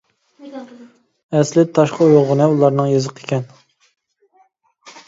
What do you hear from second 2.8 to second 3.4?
يېزىقى